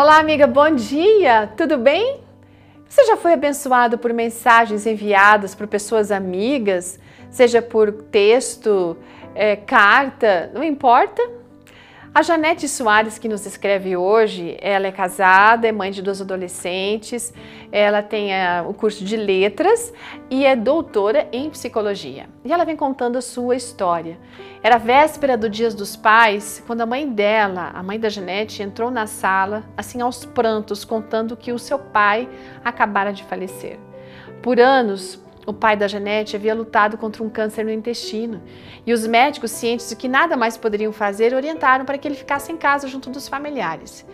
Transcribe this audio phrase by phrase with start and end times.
[0.00, 1.52] Olá, amiga, bom dia!
[1.56, 2.20] Tudo bem?
[2.88, 8.96] Você já foi abençoado por mensagens enviadas por pessoas amigas, seja por texto,
[9.34, 11.20] é, carta, não importa?
[12.14, 17.32] A Janete Soares, que nos escreve hoje, ela é casada, é mãe de dois adolescentes,
[17.70, 19.92] ela tem a, o curso de letras
[20.30, 22.26] e é doutora em psicologia.
[22.44, 24.18] E ela vem contando a sua história.
[24.62, 28.90] Era véspera do Dia dos Pais, quando a mãe dela, a mãe da Janete, entrou
[28.90, 32.28] na sala, assim aos prantos, contando que o seu pai
[32.64, 33.78] acabara de falecer.
[34.42, 38.42] Por anos, o pai da Janete havia lutado contra um câncer no intestino
[38.86, 42.52] e os médicos, cientes de que nada mais poderiam fazer, orientaram para que ele ficasse
[42.52, 44.04] em casa junto dos familiares.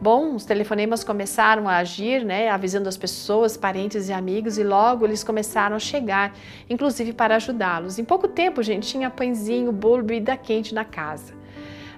[0.00, 5.04] Bom, os telefonemas começaram a agir, né, avisando as pessoas, parentes e amigos, e logo
[5.04, 6.34] eles começaram a chegar,
[6.70, 7.98] inclusive para ajudá-los.
[7.98, 11.37] Em pouco tempo, gente, tinha pãezinho, bolo e bebida quente na casa.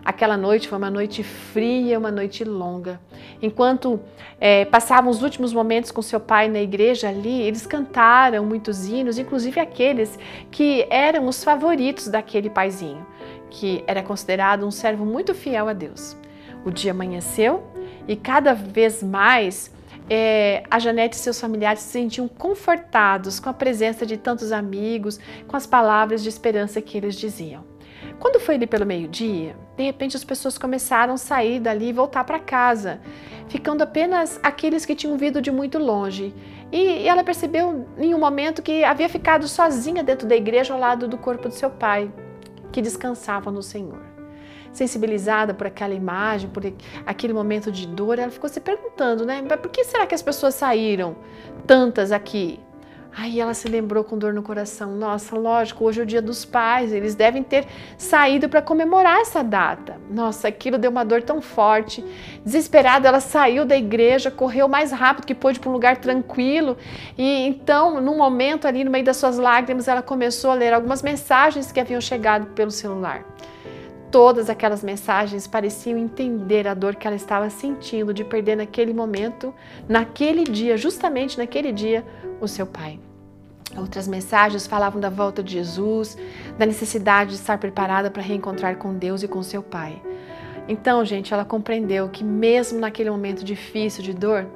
[0.04, 3.00] Aquela noite foi uma noite fria, uma noite longa.
[3.42, 4.00] Enquanto
[4.41, 9.19] é, passavam os últimos momentos com seu pai na igreja ali, eles cantaram muitos hinos,
[9.19, 10.19] inclusive aqueles
[10.50, 13.06] que eram os favoritos daquele paizinho,
[13.50, 16.16] que era considerado um servo muito fiel a Deus.
[16.64, 17.62] O dia amanheceu
[18.08, 19.70] e cada vez mais
[20.08, 25.20] é, a Janete e seus familiares se sentiam confortados com a presença de tantos amigos,
[25.47, 27.64] com as palavras de esperança que eles diziam.
[28.20, 32.22] Quando foi ali pelo meio-dia, de repente as pessoas começaram a sair dali e voltar
[32.22, 33.00] para casa,
[33.48, 36.34] ficando apenas aqueles que tinham vindo de muito longe.
[36.70, 41.08] E ela percebeu em um momento que havia ficado sozinha dentro da igreja ao lado
[41.08, 42.12] do corpo de seu pai,
[42.70, 44.02] que descansava no Senhor.
[44.70, 46.62] Sensibilizada por aquela imagem, por
[47.06, 49.42] aquele momento de dor, ela ficou se perguntando, né?
[49.42, 51.16] Por que será que as pessoas saíram
[51.66, 52.60] tantas aqui?
[53.16, 56.44] Aí ela se lembrou com dor no coração: nossa, lógico, hoje é o dia dos
[56.44, 57.66] pais, eles devem ter
[57.98, 60.00] saído para comemorar essa data.
[60.11, 62.05] Nossa, aquilo deu uma dor tão forte.
[62.44, 66.77] Desesperada, ela saiu da igreja, correu mais rápido que pôde para um lugar tranquilo.
[67.19, 71.03] E então, num momento ali, no meio das suas lágrimas, ela começou a ler algumas
[71.03, 73.25] mensagens que haviam chegado pelo celular.
[74.10, 79.54] Todas aquelas mensagens pareciam entender a dor que ela estava sentindo de perder naquele momento,
[79.88, 82.04] naquele dia, justamente naquele dia,
[82.41, 82.98] o seu pai.
[83.76, 86.19] Outras mensagens falavam da volta de Jesus,
[86.59, 90.03] da necessidade de estar preparada para reencontrar com Deus e com seu pai.
[90.70, 94.47] Então, gente, ela compreendeu que mesmo naquele momento difícil de dor,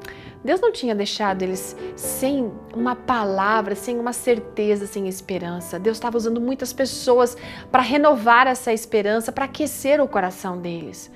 [0.45, 5.77] Deus não tinha deixado eles sem uma palavra, sem uma certeza, sem esperança.
[5.77, 7.37] Deus estava usando muitas pessoas
[7.69, 11.11] para renovar essa esperança, para aquecer o coração deles.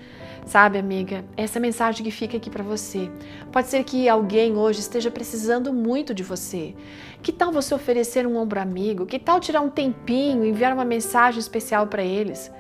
[0.45, 3.09] Sabe, amiga, essa mensagem que fica aqui para você.
[3.53, 6.75] Pode ser que alguém hoje esteja precisando muito de você.
[7.23, 9.07] Que tal você oferecer um ombro amigo?
[9.07, 12.51] Que tal tirar um tempinho, enviar uma mensagem especial para eles?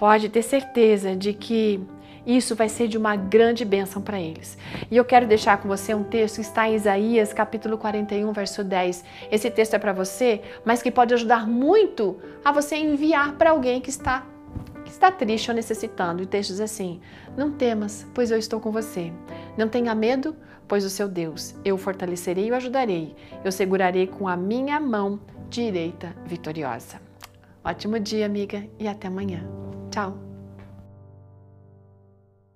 [0.00, 1.78] Pode ter certeza de que
[2.26, 4.56] isso vai ser de uma grande bênção para eles.
[4.90, 8.64] E eu quero deixar com você um texto que está em Isaías, capítulo 41, verso
[8.64, 9.04] 10.
[9.30, 13.78] Esse texto é para você, mas que pode ajudar muito a você enviar para alguém
[13.78, 14.24] que está
[14.86, 16.22] que está triste ou necessitando.
[16.22, 16.98] E o texto diz assim:
[17.36, 19.12] Não temas, pois eu estou com você.
[19.54, 20.34] Não tenha medo,
[20.66, 23.14] pois o seu Deus, eu fortalecerei e o ajudarei.
[23.44, 26.98] Eu segurarei com a minha mão direita vitoriosa.
[27.62, 29.69] Ótimo dia, amiga, e até amanhã.
[29.90, 30.29] Chao.